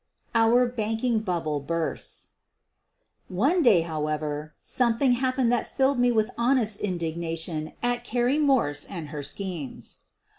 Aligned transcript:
OUR 0.33 0.65
BANKING 0.67 1.19
BUBBLE 1.19 1.59
BURSTS 1.61 2.29
One 3.27 3.61
day, 3.61 3.81
however, 3.81 4.55
something 4.59 5.11
happened 5.11 5.51
that 5.51 5.71
filled 5.71 5.99
me 5.99 6.11
with 6.11 6.31
honest 6.39 6.79
indignation 6.81 7.73
at 7.83 8.03
Carrie 8.03 8.39
Morse 8.39 8.83
and 8.83 9.09
her 9.09 9.21
schemes. 9.21 9.99